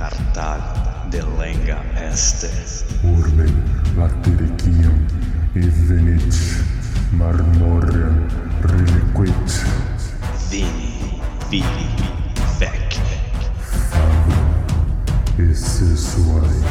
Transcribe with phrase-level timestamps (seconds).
[0.00, 0.62] Cartag
[1.10, 1.76] de lenga
[2.10, 2.48] este.
[3.04, 3.44] Urbe
[5.54, 6.64] et evenit
[7.12, 8.08] marmore
[8.62, 9.66] reliquit.
[10.48, 11.90] Vini, vini
[12.58, 12.98] vec.
[13.90, 16.62] Fabum esse suae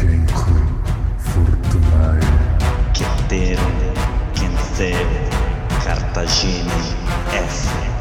[0.00, 0.64] cancri
[1.18, 2.26] fortunae.
[2.92, 3.78] Ceterum,
[4.34, 5.20] cancero,
[5.84, 6.82] Cartagine,
[7.30, 7.99] F.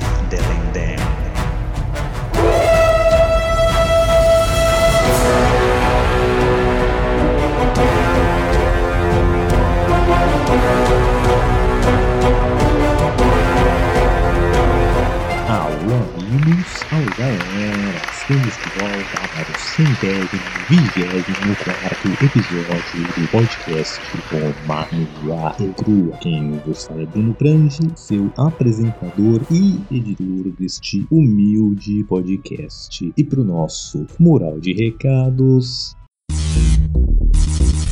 [18.30, 26.16] estamos de volta para o centésimo, vigésimo quarto episódio do podcast com Marnua e Crua.
[26.18, 33.12] Quem vos fala é Bruno Prange, seu apresentador e editor deste humilde podcast.
[33.18, 35.96] E para o nosso mural de recados,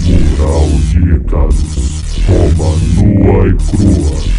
[0.06, 2.14] Mural de recados
[2.96, 4.37] nua e crua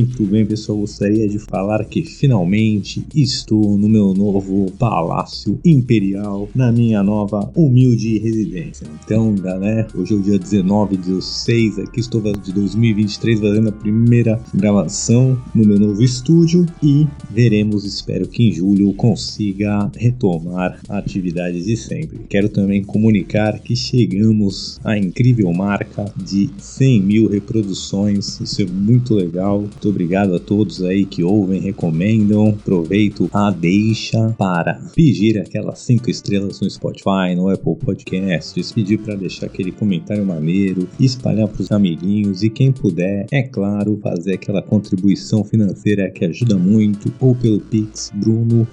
[0.00, 0.78] Muito bem, pessoal.
[0.78, 8.16] Gostaria de falar que finalmente estou no meu novo palácio imperial, na minha nova humilde
[8.16, 8.86] residência.
[9.04, 13.72] Então, galera, hoje é o dia 19 de 6, aqui estou de 2023 fazendo a
[13.72, 21.66] primeira gravação no meu novo estúdio e veremos, espero que em julho consiga retomar atividades
[21.66, 22.20] de sempre.
[22.26, 29.14] Quero também comunicar que chegamos à incrível marca de 100 mil reproduções, isso é muito
[29.14, 29.60] legal.
[29.60, 32.48] Muito obrigado a todos aí que ouvem, recomendam.
[32.48, 39.14] Aproveito a deixa para pedir aquelas 5 estrelas no Spotify, no Apple Podcasts, pedir para
[39.14, 44.62] deixar aquele comentário maneiro, espalhar para os amiguinhos e quem puder, é claro, fazer aquela
[44.62, 48.66] contribuição financeira que ajuda muito, ou pelo Pix Bruno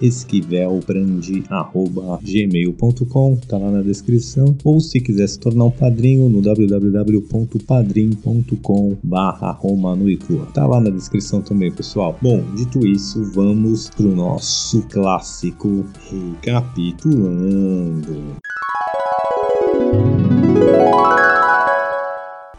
[2.22, 9.52] gmail.com, tá lá na descrição, ou se quiser se tornar um padrinho no www.padrim.com barra
[9.52, 10.48] Roma no Crua.
[10.54, 11.07] Tá lá na descrição
[11.42, 12.16] também, pessoal.
[12.22, 18.38] Bom, dito isso, vamos pro nosso clássico recapitulando.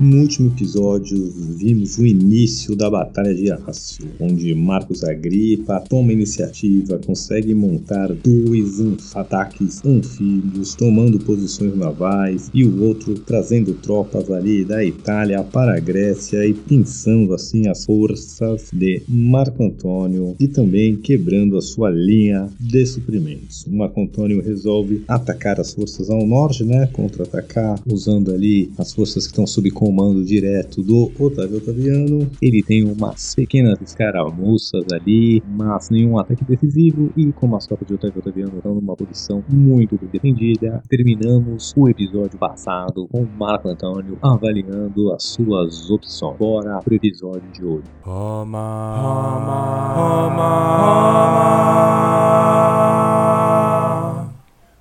[0.00, 7.00] No último episódio, vimos o início da Batalha de Ácio, onde Marcos Agripa toma iniciativa,
[7.04, 8.80] consegue montar dois
[9.16, 15.80] ataques anfíbios, tomando posições navais, e o outro trazendo tropas ali da Itália para a
[15.80, 22.48] Grécia e pinçando assim as forças de Marco Antônio e também quebrando a sua linha
[22.60, 23.66] de suprimentos.
[23.66, 26.86] O Marco Antônio resolve atacar as forças ao norte, né?
[26.92, 32.30] Contra-atacar, usando ali as forças que estão sob comando direto do Otávio Otaviano.
[32.42, 37.10] Ele tem umas pequenas escaramuças ali, mas nenhum ataque decisivo.
[37.16, 41.88] E como as tropas de Otávio Otaviano estão numa posição muito bem defendida, terminamos o
[41.88, 46.36] episódio passado com Marco Antônio avaliando as suas opções.
[46.36, 47.84] Bora pro episódio de hoje.
[48.02, 49.94] Roma, Roma,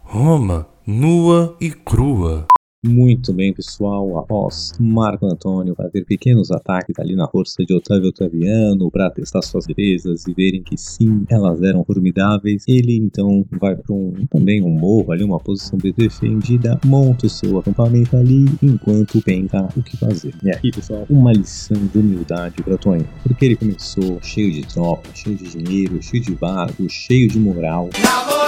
[0.04, 2.46] Roma, Roma, nua e crua.
[2.88, 4.18] Muito bem, pessoal.
[4.18, 9.66] Após Marco Antônio fazer pequenos ataques ali na força de Otávio Otaviano para testar suas
[9.66, 14.70] defesas e verem que sim, elas eram formidáveis, ele então vai para um também um
[14.70, 20.34] morro ali, uma posição defendida, monta o seu acampamento ali enquanto pensa o que fazer.
[20.42, 25.10] E aqui, pessoal, uma lição de humildade para Tonho, porque ele começou cheio de tropa,
[25.14, 27.90] cheio de dinheiro, cheio de barco, cheio de moral.
[28.02, 28.48] Na moral,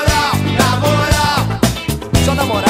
[0.57, 1.78] na moral,
[2.29, 2.69] só na moral.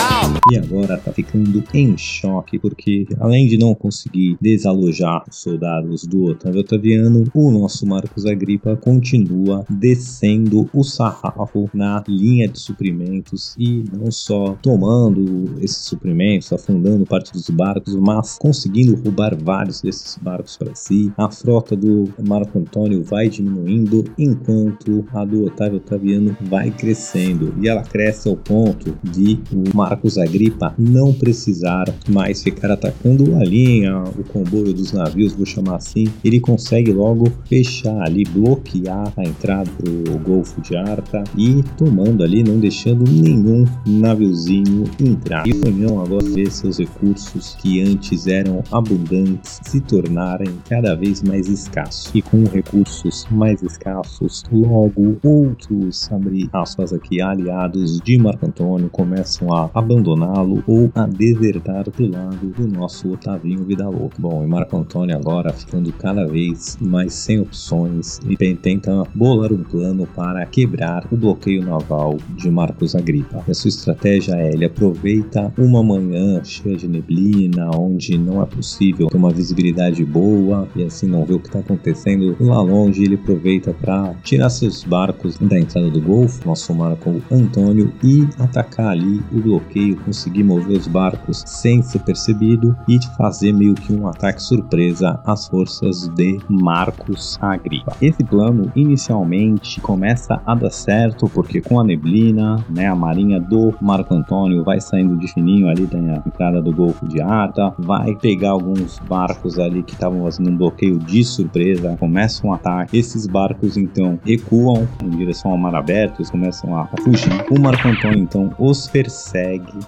[0.52, 6.26] E agora tá ficando em choque porque, além de não conseguir desalojar os soldados do
[6.26, 13.84] Otávio Otaviano, o nosso Marcos Agripa continua descendo o sarrafo na linha de suprimentos e
[13.92, 20.58] não só tomando esses suprimentos, afundando parte dos barcos, mas conseguindo roubar vários desses barcos
[20.58, 21.12] para si.
[21.18, 27.68] A frota do Marco Antônio vai diminuindo enquanto a do Otávio Otaviano vai crescendo e
[27.68, 29.40] ela cresce ao ponto de
[29.74, 35.76] Marcos Agripa não precisar mais ficar atacando a linha, o comboio dos navios, vou chamar
[35.76, 36.08] assim.
[36.24, 42.44] Ele consegue logo fechar ali, bloquear a entrada pro Golfo de Arta e tomando ali,
[42.44, 45.48] não deixando nenhum naviozinho entrar.
[45.48, 51.22] E o Tonhão agora vê seus recursos que antes eram abundantes se tornarem cada vez
[51.24, 52.12] mais escassos.
[52.14, 59.39] E com recursos mais escassos, logo outros, abre aspas aqui, aliados de Marco Antônio começam
[59.40, 64.16] começam a abandoná-lo ou a desertar para o lado do nosso Otavinho Vida Louca.
[64.20, 69.64] Bom, e Marco Antônio agora ficando cada vez mais sem opções e tenta bolar um
[69.64, 73.44] plano para quebrar o bloqueio naval de Marcos Agripa.
[73.48, 78.46] E a sua estratégia é ele aproveita uma manhã cheia de neblina, onde não é
[78.46, 83.04] possível ter uma visibilidade boa e assim não vê o que está acontecendo lá longe.
[83.04, 88.88] Ele aproveita para tirar seus barcos da entrada do Golfo, nosso Marco Antônio, e atacar
[88.88, 94.08] ali o bloqueio, conseguir mover os barcos sem ser percebido e fazer meio que um
[94.08, 97.96] ataque surpresa às forças de Marcos Agripa.
[98.02, 103.74] Esse plano inicialmente começa a dar certo porque com a neblina, né, a marinha do
[103.82, 108.52] Marco Antônio vai saindo de fininho ali da entrada do Golfo de Arta, vai pegar
[108.52, 112.98] alguns barcos ali que estavam fazendo um bloqueio de surpresa, começa um ataque.
[112.98, 117.32] Esses barcos então recuam em direção ao mar aberto, eles começam a fugir.
[117.50, 119.09] O Marco Antônio então os persegue,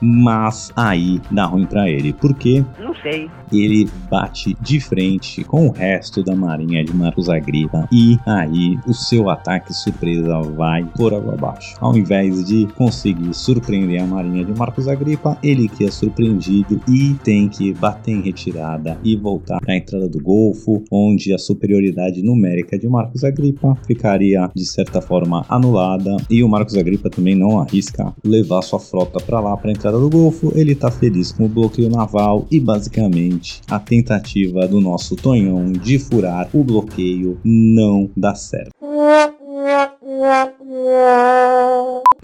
[0.01, 2.13] mas aí dá ruim para ele.
[2.13, 2.63] Por quê?
[2.79, 3.29] Não sei.
[3.51, 8.93] Ele bate de frente com o resto da marinha de Marcos Agripa e aí o
[8.93, 11.75] seu ataque surpresa vai por água abaixo.
[11.79, 17.13] Ao invés de conseguir surpreender a marinha de Marcos Agripa, ele que é surpreendido e
[17.23, 22.21] tem que bater em retirada e voltar para a entrada do Golfo, onde a superioridade
[22.21, 27.59] numérica de Marcos Agripa ficaria de certa forma anulada e o Marcos Agripa também não
[27.59, 30.51] arrisca levar sua frota para lá para a entrada do Golfo.
[30.55, 35.99] Ele está feliz com o bloqueio naval e basicamente a tentativa do nosso Tonhão de
[35.99, 38.71] furar o bloqueio não dá certo.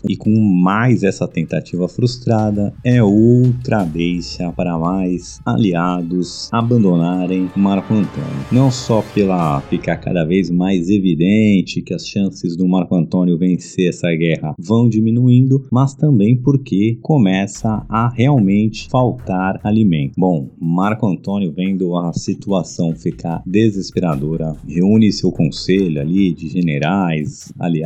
[0.07, 8.45] E com mais essa tentativa frustrada, é outra deixa para mais aliados abandonarem Marco Antônio.
[8.51, 13.89] Não só pela ficar cada vez mais evidente que as chances do Marco Antônio vencer
[13.89, 20.13] essa guerra vão diminuindo, mas também porque começa a realmente faltar alimento.
[20.17, 27.76] Bom, Marco Antônio vendo a situação ficar desesperadora, reúne seu conselho ali de generais, aliados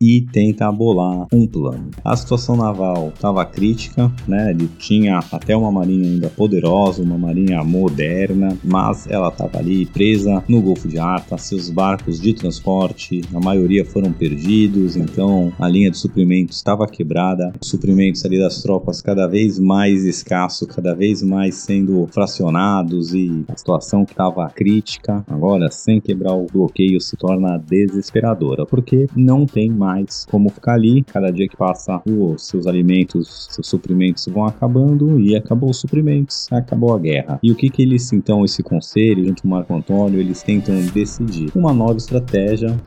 [0.00, 1.90] e tenta abolar um plano.
[2.04, 4.50] A situação naval estava crítica, né?
[4.50, 10.42] Ele tinha até uma marinha ainda poderosa, uma marinha moderna, mas ela estava ali presa
[10.48, 15.90] no Golfo de Arta, seus barcos de transporte, a maioria foram perdidos, então a linha
[15.90, 21.22] de suprimentos estava quebrada, os suprimentos ali das tropas cada vez mais escasso, cada vez
[21.22, 27.16] mais sendo fracionados e a situação que estava crítica, agora sem quebrar o bloqueio se
[27.16, 32.66] torna desesperadora, porque não tem mais como ficar ali, cada dia que passa os seus
[32.66, 37.38] alimentos, seus suprimentos vão acabando e acabou os suprimentos, acabou a guerra.
[37.42, 40.74] E o que que eles então esse conselho junto com o Marco Antônio, eles tentam
[40.92, 42.78] decidir uma nova estratégia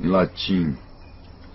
[0.00, 0.74] Em latim,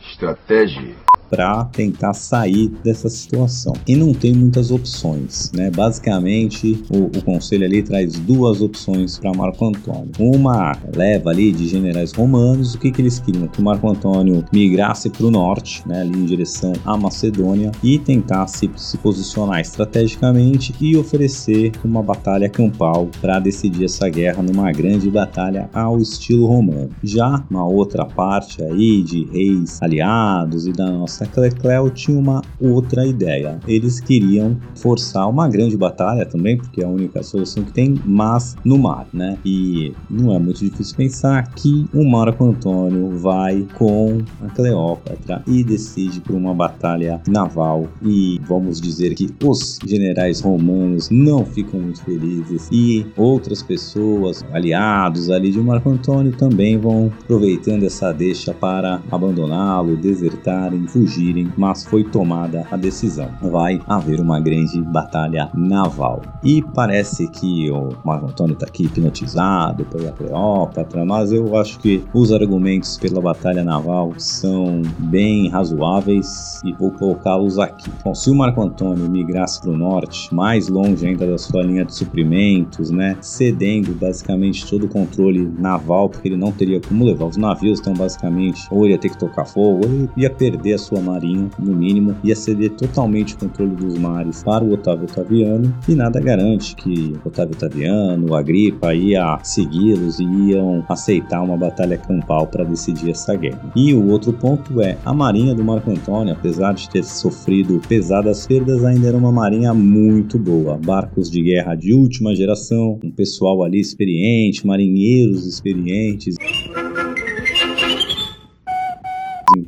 [0.01, 1.04] estratégia.
[1.29, 3.73] Para tentar sair dessa situação.
[3.87, 5.69] E não tem muitas opções, né?
[5.71, 10.11] Basicamente, o, o conselho ali traz duas opções para Marco Antônio.
[10.19, 13.47] Uma leva ali de generais romanos, o que, que eles queriam?
[13.47, 16.01] Que Marco Antônio migrasse para o norte, né?
[16.01, 23.09] Ali em direção à Macedônia e tentasse se posicionar estrategicamente e oferecer uma batalha campal
[23.21, 26.89] para decidir essa guerra numa grande batalha ao estilo romano.
[27.03, 33.05] Já uma outra parte aí de reis aliados e da nossa Clecleo tinha uma outra
[33.05, 33.59] ideia.
[33.67, 38.55] Eles queriam forçar uma grande batalha também, porque é a única solução que tem, mas
[38.65, 39.37] no mar, né?
[39.45, 45.63] E não é muito difícil pensar que o Marco Antônio vai com a Cleópatra e
[45.63, 47.87] decide por uma batalha naval.
[48.01, 55.29] E vamos dizer que os generais romanos não ficam muito felizes e outras pessoas, aliados
[55.29, 62.03] ali de Marco Antônio, também vão aproveitando essa deixa para abandoná-lo, desertarem, fugirem, mas foi
[62.03, 63.29] tomada a decisão.
[63.41, 66.21] Vai haver uma grande batalha naval.
[66.43, 72.03] E parece que o Marco Antônio está aqui hipnotizado pela Cleópatra, mas eu acho que
[72.13, 77.91] os argumentos pela batalha naval são bem razoáveis e vou colocá-los aqui.
[78.03, 81.85] Bom, se o Marco Antônio migrasse para o norte, mais longe ainda da sua linha
[81.85, 87.25] de suprimentos, né, cedendo basicamente todo o controle naval, porque ele não teria como levar
[87.25, 90.73] os navios, então basicamente ou ele ia ter que tocar fogo, ou ele ia perder
[90.73, 95.05] a sua marinha, no mínimo, ia ceder totalmente o controle dos mares para o Otávio
[95.05, 101.97] Otaviano, e nada garante que Otávio Otaviano, Agripa ia segui-los e iam aceitar uma batalha
[101.97, 103.71] campal para decidir essa guerra.
[103.75, 108.45] E o outro ponto é a marinha do Marco Antônio, apesar de ter sofrido pesadas
[108.47, 113.63] perdas, ainda era uma marinha muito boa, barcos de guerra de última geração, um pessoal
[113.63, 116.35] ali experiente, marinheiros experientes.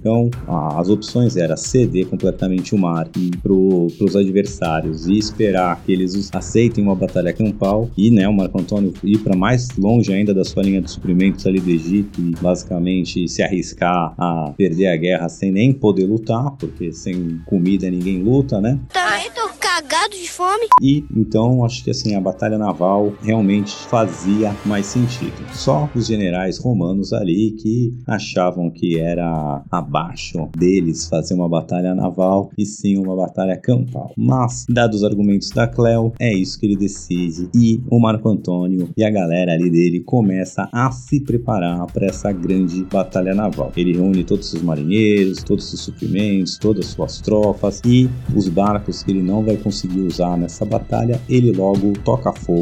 [0.07, 3.09] Então, a- as opções era ceder completamente o mar
[3.43, 8.57] para os adversários e esperar que eles aceitem uma batalha campal e né, o Marco
[8.57, 12.31] Antônio ir para mais longe ainda da sua linha de suprimentos ali do Egito e
[12.41, 18.23] basicamente se arriscar a perder a guerra sem nem poder lutar, porque sem comida ninguém
[18.23, 18.79] luta, né?
[18.93, 20.67] Também tô cagado de fome.
[20.81, 25.33] E então acho que assim a batalha naval realmente fazia mais sentido.
[25.53, 29.61] Só os generais romanos ali que achavam que era
[29.97, 34.11] abaixo deles fazer uma batalha naval e sim uma batalha campal.
[34.15, 38.89] Mas, dados os argumentos da Cleo, é isso que ele decide e o Marco Antônio
[38.95, 43.71] e a galera ali dele começa a se preparar para essa grande batalha naval.
[43.75, 49.03] Ele reúne todos os marinheiros, todos os suprimentos, todas as suas tropas e os barcos
[49.03, 52.57] que ele não vai conseguir usar nessa batalha, ele logo toca fogo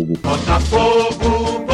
[0.76, 1.65] fogo.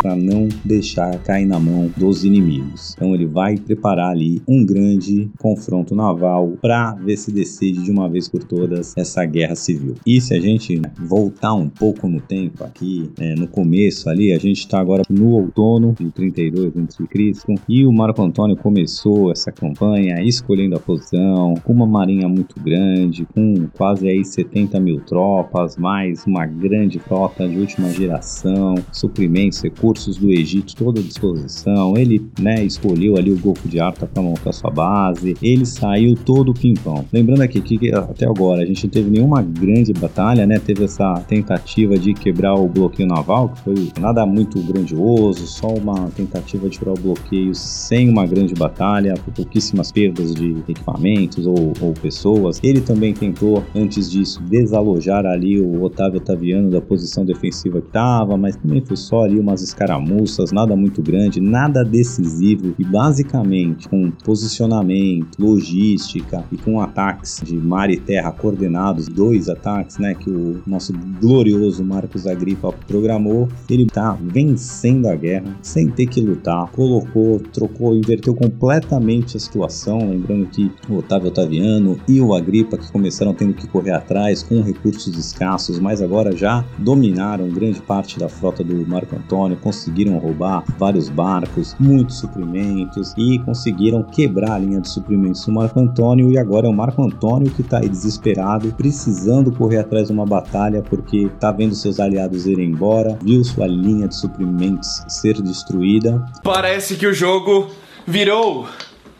[0.00, 2.94] Para não deixar cair na mão dos inimigos.
[2.94, 8.08] Então ele vai preparar ali um grande confronto naval para ver se decide de uma
[8.08, 9.94] vez por todas essa guerra civil.
[10.06, 14.38] E se a gente voltar um pouco no tempo aqui, é, no começo ali, a
[14.38, 17.54] gente está agora no outono de 32 a.C.
[17.68, 23.26] e o Marco Antônio começou essa campanha escolhendo a posição, com uma marinha muito grande,
[23.34, 29.87] com quase aí 70 mil tropas, mais uma grande frota de última geração, suprimentos, recursos
[29.92, 31.96] do Egito toda à disposição.
[31.96, 35.36] Ele, né, escolheu ali o Golfo de Arta para montar sua base.
[35.42, 37.04] Ele saiu todo pimpão.
[37.12, 40.58] Lembrando aqui que até agora a gente não teve nenhuma grande batalha, né?
[40.58, 46.08] Teve essa tentativa de quebrar o bloqueio naval, que foi nada muito grandioso, só uma
[46.10, 51.92] tentativa de quebrar o bloqueio sem uma grande batalha, pouquíssimas perdas de equipamentos ou, ou
[51.92, 52.60] pessoas.
[52.62, 58.36] Ele também tentou, antes disso, desalojar ali o Otávio Otaviano da posição defensiva que estava,
[58.36, 64.10] mas também foi só ali umas escaramuças, nada muito grande, nada decisivo e basicamente com
[64.10, 70.60] posicionamento, logística e com ataques de mar e terra coordenados, dois ataques, né, que o
[70.66, 77.38] nosso glorioso Marcos Agripa programou, ele tá vencendo a guerra sem ter que lutar, colocou,
[77.38, 83.32] trocou, inverteu completamente a situação, lembrando que o Otávio Otaviano e o Agripa que começaram
[83.32, 88.64] tendo que correr atrás com recursos escassos, mas agora já dominaram grande parte da frota
[88.64, 94.88] do Marco Antônio, conseguiram roubar vários barcos, muitos suprimentos e conseguiram quebrar a linha de
[94.88, 96.30] suprimentos do Marco Antônio.
[96.30, 100.24] E agora é o Marco Antônio que está aí desesperado, precisando correr atrás de uma
[100.24, 106.24] batalha porque tá vendo seus aliados irem embora, viu sua linha de suprimentos ser destruída,
[106.42, 107.68] Parece que o jogo
[108.06, 108.66] virou,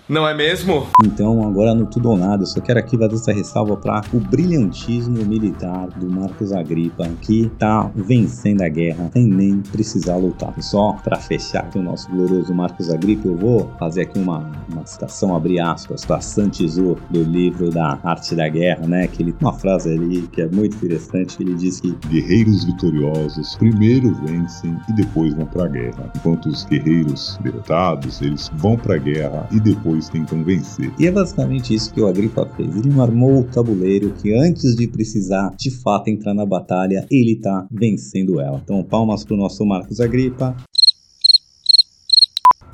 [0.09, 0.87] não é mesmo?
[1.05, 4.19] Então, agora no tudo ou nada, eu só quero aqui fazer essa ressalva para o
[4.19, 10.55] brilhantismo militar do Marcos Agripa, que tá vencendo a guerra sem nem precisar lutar.
[10.63, 14.87] Só para fechar aqui o nosso glorioso Marcos Agripa, eu vou fazer aqui uma, uma
[14.87, 19.07] citação, abrir aspas, da Santizou, do livro da Arte da Guerra, né?
[19.07, 23.57] Que ele uma frase ali que é muito interessante, que ele diz que Guerreiros vitoriosos
[23.57, 29.49] primeiro vencem e depois vão pra guerra, enquanto os guerreiros derrotados, eles vão pra guerra
[29.53, 30.93] e depois tentam vencer.
[30.99, 32.77] E é basicamente isso que o Agripa fez.
[32.77, 37.67] Ele armou o tabuleiro que antes de precisar de fato entrar na batalha, ele tá
[37.71, 38.61] vencendo ela.
[38.63, 40.57] Então, palmas pro nosso Marcos Agripa.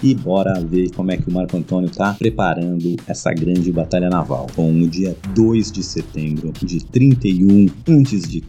[0.04, 4.48] E bora ver como é que o Marco Antônio está preparando essa grande batalha naval.
[4.54, 8.42] Com o dia 2 de setembro de 31 a.C.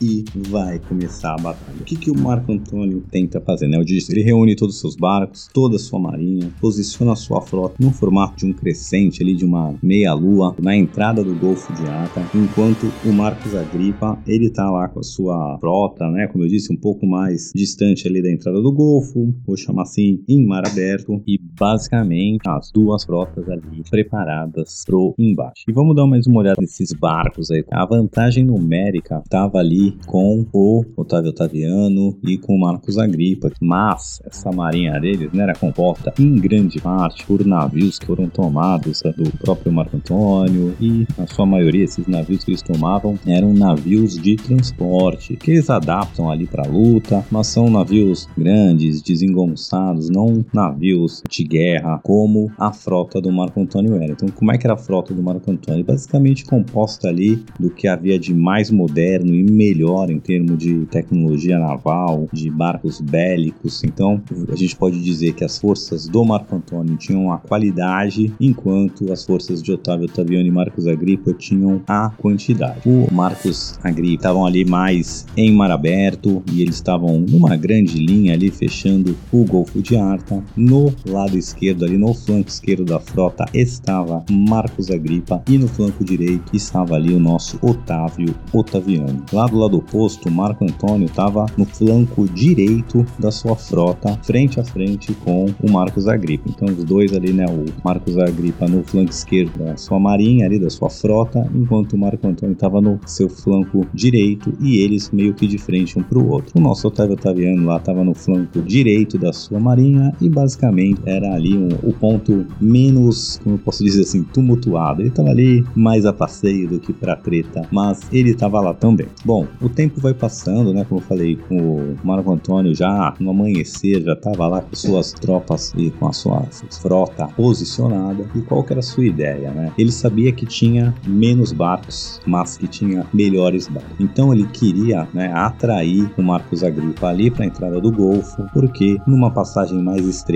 [0.00, 1.78] e vai começar a batalha.
[1.80, 3.66] O que, que o Marco Antônio tenta fazer?
[3.66, 3.76] Né?
[3.76, 7.40] Eu disse, ele reúne todos os seus barcos, toda a sua marinha, posiciona a sua
[7.40, 11.82] frota no formato de um crescente ali, de uma meia-lua, na entrada do Golfo de
[11.88, 16.28] Ata, enquanto o Marcos Agripa, ele tá lá com a sua frota, né?
[16.28, 20.22] Como eu disse, um pouco mais distante ali da entrada do Golfo, vou chamar assim,
[20.28, 20.83] em mar aberto
[21.26, 25.64] e basicamente as duas frotas ali preparadas pro embate.
[25.68, 27.64] E vamos dar mais uma olhada nesses barcos aí.
[27.70, 34.20] A vantagem numérica estava ali com o Otávio Otaviano e com o Marcos Agripa, mas
[34.24, 39.30] essa marinha deles né, era composta em grande parte por navios que foram tomados do
[39.38, 44.36] próprio Marco Antônio e na sua maioria esses navios que eles tomavam eram navios de
[44.36, 51.44] transporte que eles adaptam ali para luta, mas são navios grandes, desengonçados, não navios de
[51.44, 54.12] guerra como a frota do Marco Antônio era.
[54.12, 55.84] Então, como é que era a frota do Marco Antônio?
[55.84, 61.58] Basicamente composta ali do que havia de mais moderno e melhor em termos de tecnologia
[61.58, 63.82] naval, de barcos bélicos.
[63.84, 69.12] Então, a gente pode dizer que as forças do Marco Antônio tinham a qualidade, enquanto
[69.12, 72.80] as forças de Otávio Otaviano e Marcos Agripa tinham a quantidade.
[72.86, 78.34] O Marcos Agripa estavam ali mais em mar aberto e eles estavam numa grande linha
[78.34, 80.42] ali fechando o Golfo de Arta.
[80.66, 86.02] No lado esquerdo, ali no flanco esquerdo da frota, estava Marcos Agripa e no flanco
[86.02, 89.22] direito estava ali o nosso Otávio Otaviano.
[89.30, 94.64] Lá do lado oposto, Marco Antônio estava no flanco direito da sua frota, frente a
[94.64, 96.48] frente com o Marcos Agripa.
[96.48, 100.58] Então os dois ali, né, o Marcos Agripa no flanco esquerdo da sua marinha ali,
[100.58, 105.34] da sua frota, enquanto o Marco Antônio estava no seu flanco direito e eles meio
[105.34, 106.58] que de frente um para o outro.
[106.58, 111.34] O nosso Otávio Otaviano lá estava no flanco direito da sua marinha e basicamente era
[111.34, 115.00] ali um, o ponto menos, como eu posso dizer assim, tumultuado.
[115.00, 119.06] Ele estava ali mais a passeio do que para treta, mas ele estava lá também.
[119.24, 120.84] Bom, o tempo vai passando, né?
[120.84, 125.12] Como eu falei, com o Marco Antônio já no amanhecer já estava lá com suas
[125.12, 126.42] tropas e com a sua
[126.82, 128.26] frota posicionada.
[128.34, 129.72] E qual que era a sua ideia, né?
[129.78, 133.94] Ele sabia que tinha menos barcos, mas que tinha melhores barcos.
[133.98, 138.98] Então ele queria, né, atrair o Marcos Agripa ali para a entrada do Golfo, porque
[139.06, 140.33] numa passagem mais estreita,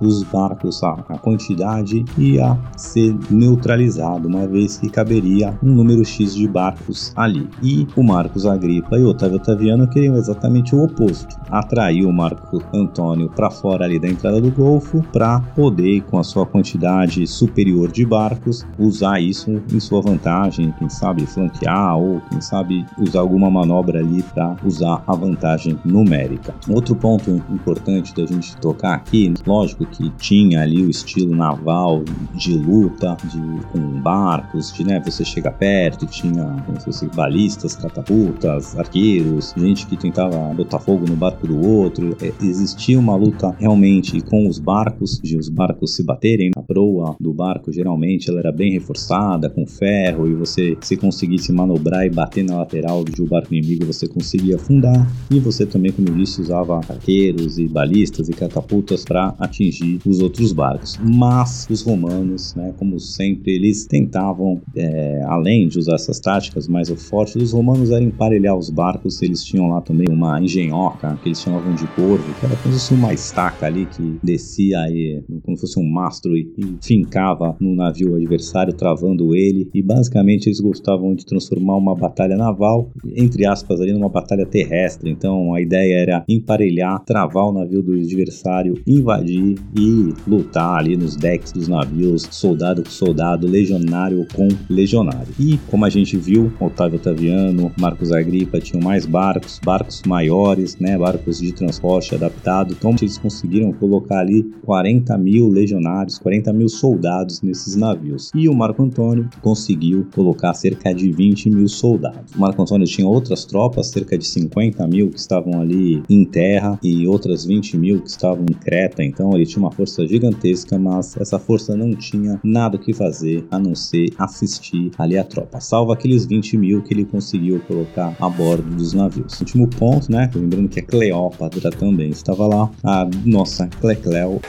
[0.00, 6.34] os barcos, a, a quantidade ia ser neutralizado, uma vez que caberia um número X
[6.34, 7.48] de barcos ali.
[7.62, 12.62] E o Marcos Agripa e o Otávio Otaviano queriam exatamente o oposto, atrair o Marco
[12.72, 17.90] Antônio para fora ali da entrada do Golfo para poder, com a sua quantidade superior
[17.90, 23.50] de barcos, usar isso em sua vantagem, quem sabe flanquear ou quem sabe usar alguma
[23.50, 26.54] manobra ali para usar a vantagem numérica.
[26.68, 32.02] Outro ponto importante da gente tocar aqui, lógico que tinha ali o estilo naval
[32.34, 33.40] de luta, de
[33.72, 39.86] com barcos, de né, você chega perto, tinha como se fosse balistas, catapultas, arqueiros, gente
[39.86, 42.16] que tentava botar fogo no barco do outro.
[42.20, 46.50] É, existia uma luta realmente com os barcos, de os barcos se baterem.
[46.56, 51.52] A proa do barco geralmente ela era bem reforçada com ferro e você se conseguisse
[51.52, 55.06] manobrar e bater na lateral de um barco inimigo você conseguia afundar.
[55.30, 60.20] E você também, como eu disse, usava arqueiros e balistas e catapultas para atingir os
[60.20, 60.98] outros barcos.
[61.00, 66.90] Mas os romanos, né, como sempre, eles tentavam, é, além de usar essas táticas mais
[66.90, 69.22] o forte dos romanos era emparelhar os barcos.
[69.22, 72.80] Eles tinham lá também uma engenhoca que eles chamavam de corvo, que era como se
[72.80, 77.56] fosse uma estaca ali que descia aí, como se fosse um mastro e, e fincava
[77.60, 79.68] no navio adversário, travando ele.
[79.74, 85.10] E basicamente eles gostavam de transformar uma batalha naval, entre aspas, ali numa batalha terrestre.
[85.10, 91.16] Então a ideia era emparelhar, travar o navio do adversário, invadir e lutar ali nos
[91.16, 95.32] decks dos navios, soldado com soldado, legionário com legionário.
[95.38, 100.96] E como a gente viu, Otávio Otaviano, Marcos Agripa tinham mais barcos, barcos maiores, né,
[100.98, 102.74] barcos de transporte adaptado.
[102.76, 108.30] Então eles conseguiram colocar ali 40 mil legionários, 40 mil soldados nesses navios.
[108.34, 112.32] E o Marco Antônio conseguiu colocar cerca de 20 mil soldados.
[112.34, 116.78] O Marco Antônio tinha outras tropas, cerca de 50 mil que estavam ali em terra
[116.82, 119.03] e outras 20 mil que estavam em Creta.
[119.04, 123.44] Então ele tinha uma força gigantesca, mas essa força não tinha nada o que fazer
[123.50, 128.14] a não ser assistir ali a tropa, salvo aqueles 20 mil que ele conseguiu colocar
[128.20, 129.40] a bordo dos navios.
[129.40, 130.30] Último ponto, né?
[130.34, 132.70] Lembrando que a Cleópatra também estava lá.
[132.82, 134.40] A nossa Clecleo.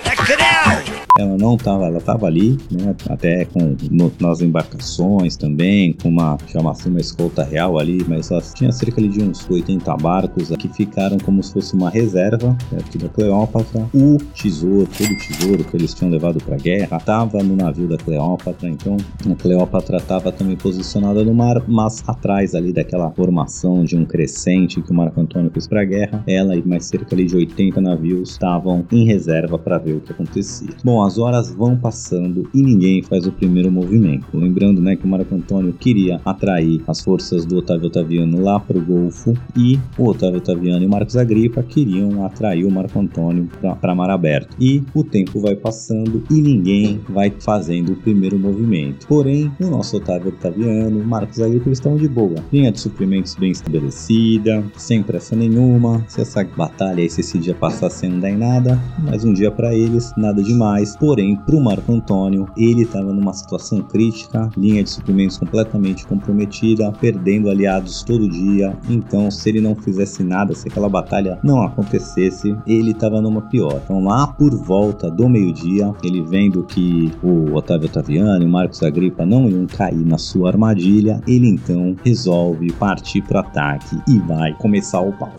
[1.18, 2.94] Ela não estava, ela estava ali, né?
[3.10, 8.42] Até com no, nas embarcações também, com uma chamasse uma escolta real ali, mas ela
[8.42, 13.08] tinha cerca de uns 80 barcos que ficaram como se fosse uma reserva perto da
[13.08, 13.88] Cleópatra.
[13.94, 17.88] O tesouro, todo o tesouro que eles tinham levado para a guerra, estava no navio
[17.88, 18.68] da Cleópatra.
[18.68, 18.98] Então
[19.32, 24.82] a Cleópatra estava também posicionada no mar, mas atrás ali daquela formação de um crescente
[24.82, 27.80] que o Marco Antônio fez para a guerra, ela e mais cerca ali de 80
[27.80, 30.70] navios estavam em reserva para ver o que acontecia.
[30.84, 34.26] Bom, as horas vão passando e ninguém faz o primeiro movimento.
[34.34, 38.78] Lembrando, né, que o Marco Antônio queria atrair as forças do Otávio Otaviano lá para
[38.78, 43.48] o Golfo e o Otávio Otaviano e o Marcos Agripa queriam atrair o Marco Antônio
[43.80, 44.56] para mar aberto.
[44.60, 49.08] E o tempo vai passando e ninguém vai fazendo o primeiro movimento.
[49.08, 52.36] Porém, o nosso Otávio Otaviano, Marcos Agripa estão de boa.
[52.52, 56.04] Linha de suprimentos bem estabelecida, sem pressa nenhuma.
[56.08, 59.74] Se essa batalha se esse dia passar sem dar em nada, mais um dia para
[59.74, 60.95] eles, nada demais.
[61.00, 66.92] Porém, para o Marco Antônio, ele estava numa situação crítica, linha de suprimentos completamente comprometida,
[66.94, 68.78] perdendo aliados todo dia.
[68.90, 73.82] Então, se ele não fizesse nada, se aquela batalha não acontecesse, ele estava numa pior.
[73.84, 78.82] Então, lá por volta do meio-dia, ele vendo que o Otávio Otaviano e o Marcos
[78.84, 84.54] Agripa não iam cair na sua armadilha, ele então resolve partir para ataque e vai
[84.54, 85.34] começar o pau.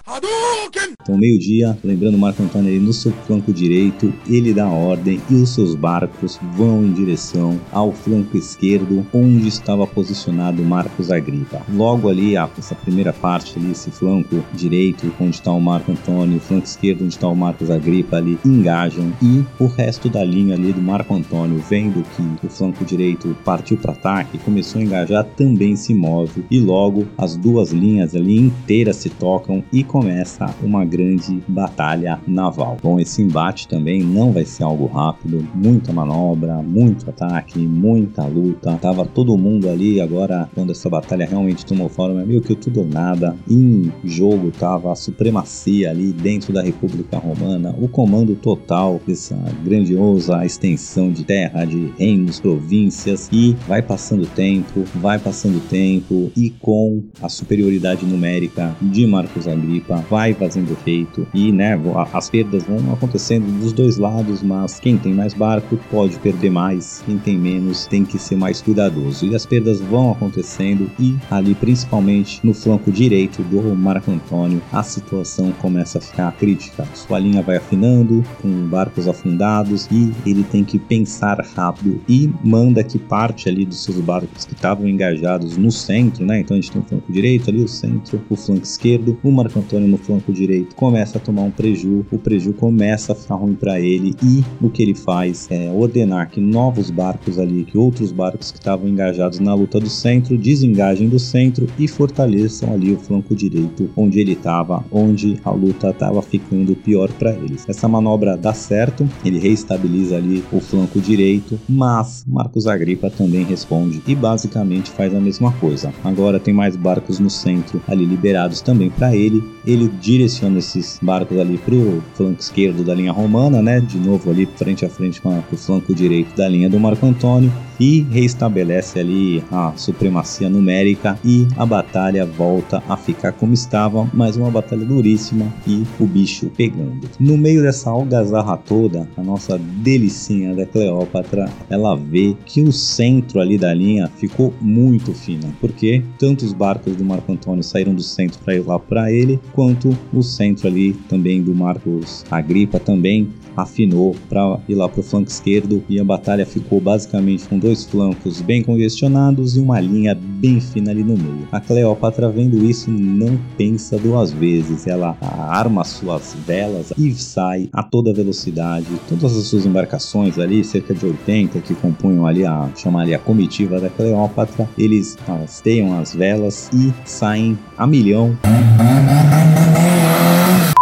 [1.06, 5.20] Então, meio-dia, lembrando o Marco Antônio ali no seu flanco direito, ele dá a ordem
[5.30, 11.62] e dos seus barcos vão em direção ao flanco esquerdo, onde estava posicionado Marcos Agripa.
[11.72, 16.40] Logo ali, essa primeira parte ali, esse flanco direito, onde está o Marco Antônio, o
[16.40, 20.72] flanco esquerdo, onde está o Marcos Agripa ali, engajam e o resto da linha ali
[20.72, 25.76] do Marco Antônio, vendo que o flanco direito partiu para ataque, começou a engajar, também
[25.76, 31.40] se move e logo as duas linhas ali inteiras se tocam e começa uma grande
[31.46, 32.76] batalha naval.
[32.82, 38.77] Bom, esse embate também não vai ser algo rápido, muita manobra, muito ataque, muita luta.
[38.81, 42.87] Tava todo mundo ali agora quando essa batalha realmente tomou forma, meio que tudo ou
[42.87, 43.37] nada.
[43.49, 50.44] Em jogo tava a supremacia ali dentro da República Romana, o comando total dessa grandiosa
[50.44, 57.03] extensão de terra, de reinos, províncias e vai passando tempo, vai passando tempo e com
[57.22, 61.79] a superioridade numérica de Marcos Agripa vai fazendo efeito e né,
[62.12, 67.02] as perdas vão acontecendo dos dois lados, mas quem tem mais barco pode perder mais,
[67.04, 69.26] quem tem menos tem que ser mais cuidadoso.
[69.26, 74.82] E as perdas vão acontecendo e ali principalmente no flanco direito do Marco Antônio a
[74.82, 76.86] situação começa a ficar crítica.
[76.94, 82.82] Sua linha vai afinando com barcos afundados e ele tem que pensar rápido e manda
[82.82, 86.40] que parte ali dos seus barcos que estavam engajados no centro, né?
[86.40, 89.58] Então a gente tem o flanco direito ali, o centro, o flanco esquerdo, o Marco
[89.58, 93.54] Antônio no flanco direito começa a tomar um preju, o preju começa a ficar ruim
[93.54, 98.10] para ele e o que ele faz é ordenar que novos barcos ali, que outros
[98.10, 102.98] barcos que estavam engajados na luta do centro, desengajem do centro e fortaleçam ali o
[102.98, 107.64] flanco direito onde ele estava, onde a luta estava ficando pior para eles.
[107.68, 114.02] Essa manobra dá certo, ele reestabiliza ali o flanco direito, mas Marcos Agripa também responde
[114.06, 115.92] e basicamente faz a mesma coisa.
[116.02, 119.42] Agora tem mais barcos no centro ali liberados também para ele.
[119.64, 123.80] Ele direciona esses barcos ali pro flanco esquerdo da linha romana, né?
[123.80, 127.04] De novo ali frente a frente com, com o flanco direito da linha do Marco
[127.06, 134.09] Antônio e reestabelece ali a supremacia numérica e a batalha volta a ficar como estava,
[134.14, 137.09] mas uma batalha duríssima e o bicho pegando.
[137.20, 143.40] No meio dessa algazarra toda, a nossa delicinha da Cleópatra, ela vê que o centro
[143.40, 148.02] ali da linha ficou muito fino, porque tanto os barcos do Marco Antônio saíram do
[148.02, 153.28] centro para ir lá para ele, quanto o centro ali também do Marcos Agripa também
[153.56, 157.84] afinou para ir lá para o flanco esquerdo e a batalha ficou basicamente com dois
[157.84, 161.48] flancos bem congestionados e uma linha bem fina ali no meio.
[161.50, 167.82] A Cleópatra vendo isso não pensa duas vezes, ela arma suas velas e sai a
[167.82, 168.86] toda velocidade.
[169.08, 173.18] Todas as suas embarcações ali, cerca de 80 que compunham ali a chamar ali a
[173.18, 178.36] comitiva da Cleópatra, eles hasteiam as velas e saem a milhão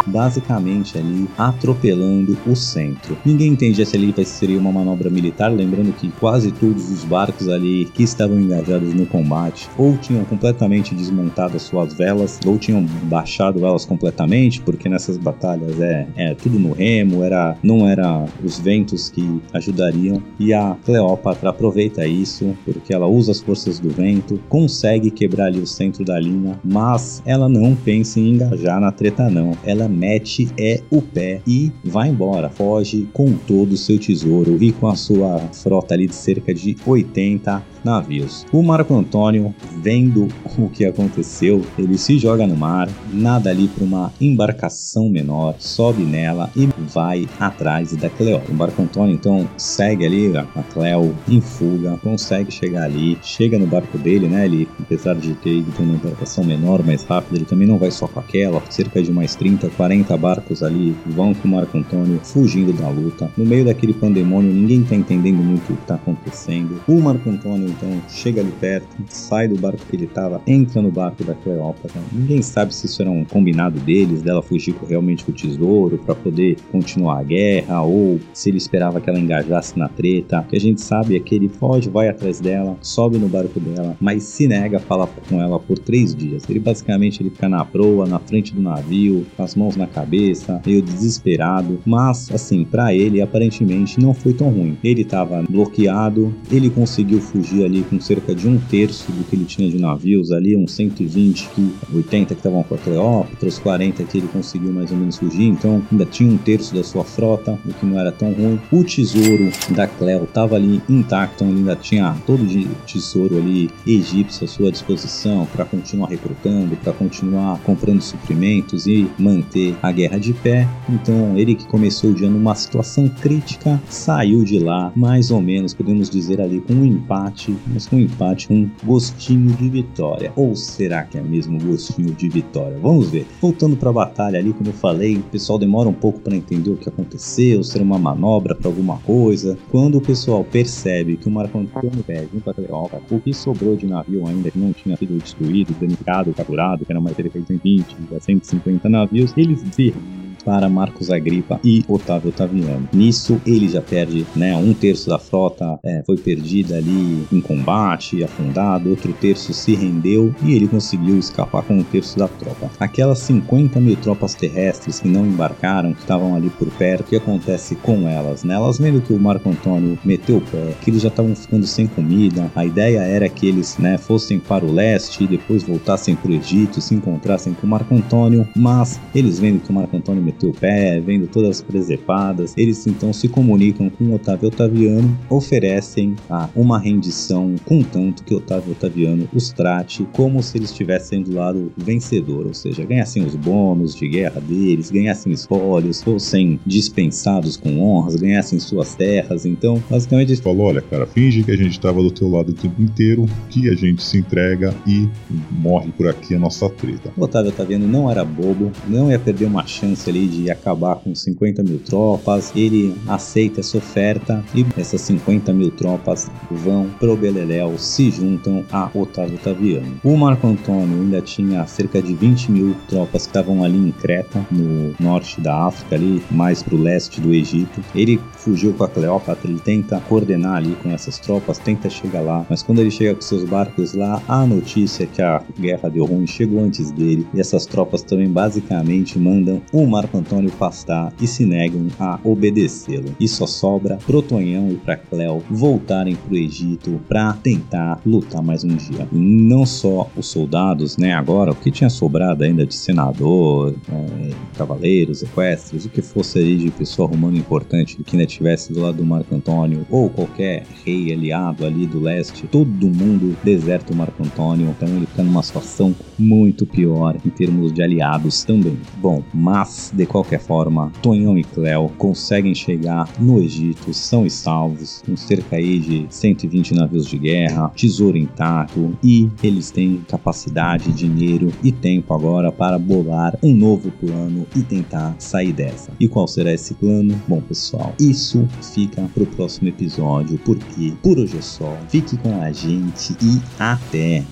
[0.07, 3.17] basicamente ali atropelando o centro.
[3.25, 7.49] Ninguém entendia se ali vai ser uma manobra militar, lembrando que quase todos os barcos
[7.49, 12.85] ali que estavam engajados no combate ou tinham completamente desmontado as suas velas ou tinham
[13.05, 18.59] baixado elas completamente, porque nessas batalhas é, é tudo no remo, era não era os
[18.59, 24.40] ventos que ajudariam e a Cleópatra aproveita isso porque ela usa as forças do vento,
[24.49, 29.29] consegue quebrar ali o centro da linha, mas ela não pensa em engajar na treta
[29.31, 29.53] não.
[29.64, 34.72] Ela mete é o pé e vai embora, foge com todo o seu tesouro e
[34.72, 38.47] com a sua frota ali de cerca de 80 navios.
[38.53, 43.85] O Marco Antônio, vendo o que aconteceu, ele se joga no mar, nada ali para
[43.85, 48.40] uma embarcação menor, sobe nela e vai atrás da Cleo.
[48.49, 53.66] O Marco Antônio então segue ali a Cleo em fuga, consegue chegar ali, chega no
[53.66, 54.44] barco dele, né?
[54.47, 58.07] Ele, apesar de ter ido uma embarcação menor, mais rápida, ele também não vai só
[58.07, 62.73] com aquela, cerca de mais 30, 40 barcos ali vão com o Marco Antônio fugindo
[62.73, 63.31] da luta.
[63.37, 66.81] No meio daquele pandemônio, ninguém tá entendendo muito o que tá acontecendo.
[66.87, 70.90] O Marco Antônio então chega ali perto, sai do barco que ele tava, entra no
[70.90, 72.00] barco da Cleópatra.
[72.12, 76.14] Ninguém sabe se isso era um combinado deles, dela fugir realmente com o tesouro para
[76.14, 80.40] poder continuar a guerra, ou se ele esperava que ela engajasse na treta.
[80.40, 83.58] O que a gente sabe é que ele foge, vai atrás dela, sobe no barco
[83.60, 86.44] dela, mas se nega a falar com ela por três dias.
[86.48, 90.60] Ele basicamente ele fica na proa, na frente do navio, com as mãos na cabeça,
[90.64, 94.76] meio desesperado, mas assim, para ele aparentemente não foi tão ruim.
[94.82, 99.44] Ele estava bloqueado, ele conseguiu fugir ali com cerca de um terço do que ele
[99.44, 104.05] tinha de navios, ali uns 120, que, 80 que estavam com a Cleópatra, os 40
[104.05, 107.59] que ele conseguiu mais ou menos fugir, então ainda tinha um terço da sua frota,
[107.64, 108.61] o que não era tão ruim.
[108.70, 114.44] O tesouro da Cleo estava ali intacto, ele ainda tinha todo o tesouro ali egípcio
[114.44, 120.33] à sua disposição para continuar recrutando, para continuar comprando suprimentos e manter a guerra de
[120.33, 120.68] pé.
[120.88, 125.74] Então ele que começou o dia numa situação crítica, saiu de lá mais ou menos,
[125.74, 130.33] podemos dizer ali, com um empate, mas com empate um gostinho de vitória.
[130.37, 132.79] Ou será que é mesmo gostinho de vitória?
[132.81, 133.27] Vamos ver.
[133.40, 136.71] Voltando para a batalha ali, como eu falei, o pessoal demora um pouco para entender
[136.71, 139.59] o que aconteceu, ser uma manobra para alguma coisa.
[139.71, 143.87] Quando o pessoal percebe que o Marco Antônio perde um Cleópatra, o que sobrou de
[143.87, 148.21] navio ainda que não tinha sido destruído, danificado, capturado, que era mais de 120 a
[148.21, 149.99] 150 navios, eles viram
[150.44, 152.88] para Marcos Agripa e Otávio Otaviano.
[152.92, 158.22] Nisso ele já perde, né, um terço da frota é, foi perdida ali em combate,
[158.22, 162.70] afundado, outro terço se rendeu e ele conseguiu escapar com um terço da tropa.
[162.78, 167.16] Aquelas 50 mil tropas terrestres que não embarcaram, que estavam ali por perto, o que
[167.16, 168.44] acontece com elas?
[168.44, 168.54] Né?
[168.54, 171.87] Elas vendo que o Marco Antônio meteu o pé, que eles já estavam ficando sem
[171.87, 176.30] comida, a ideia era que eles né, fossem para o leste e depois voltassem para
[176.30, 180.22] o Egito, se encontrassem com o Marco Antônio, mas eles vendo que o Marco Antônio
[180.22, 186.14] meteu o pé, vendo todas as presepadas, eles então se comunicam com Otávio Otaviano, oferecem
[186.29, 191.73] ah, uma rendição, contanto que Otávio Otaviano os trate como se eles estivessem do lado
[191.77, 198.16] vencedor, ou seja, ganhassem os bônus de guerra deles, ganhassem espólios, fossem dispensados com honras,
[198.16, 199.47] ganhassem suas terras.
[199.47, 202.55] Então, basicamente, Ele falou: olha, cara, finge que a gente estava do teu lado o
[202.55, 205.09] tempo inteiro, que a gente se entrega e
[205.51, 207.12] morre por aqui a nossa treta.
[207.16, 211.62] Otávio Otaviano não era bobo, não ia perder uma chance ali de acabar com 50
[211.62, 212.52] mil tropas.
[212.54, 218.90] Ele aceita essa oferta e essas 50 mil tropas vão pro Beleléu, se juntam a
[218.94, 220.00] Otávio Otaviano.
[220.04, 224.44] O Marco Antônio ainda tinha cerca de 20 mil tropas que estavam ali em Creta,
[224.50, 227.82] no norte da África, ali mais pro leste do Egito.
[227.94, 232.44] Ele fugiu com a Cleópatra, ele tenta coordenar ali com essas tropas, tenta chegar lá,
[232.48, 236.26] mas quando ele chega com seus barcos lá, a notícia que a guerra deu ruim
[236.26, 241.44] chegou antes dele e essas tropas também basicamente mandam o Marco Antônio pastar e se
[241.44, 243.14] negam a obedecê-lo.
[243.18, 248.64] E só sobra pro Tonhão e pra Cleo voltarem pro Egito para tentar lutar mais
[248.64, 249.09] um dia.
[249.12, 255.22] Não só os soldados, né, agora, o que tinha sobrado ainda de senador, é, cavaleiros,
[255.22, 259.05] equestres, o que fosse ali de pessoa romana importante que ainda estivesse do lado do
[259.05, 264.68] Marco Antônio, ou qualquer rei aliado ali do leste, todo mundo deserta o Marco Antônio,
[264.77, 268.79] então ele fica numa situação muito pior em termos de aliados também.
[268.98, 275.17] Bom, mas de qualquer forma, Tonhão e Cleo conseguem chegar no Egito, são salvos, com
[275.17, 281.71] cerca aí de 120 navios de guerra, tesouro intacto e eles têm capacidade, dinheiro e
[281.71, 285.93] tempo agora para bolar um novo plano e tentar sair dessa.
[285.99, 287.21] E qual será esse plano?
[287.27, 291.77] Bom, pessoal, isso fica pro próximo episódio, porque por hoje é só.
[291.88, 294.25] Fique com a gente e até!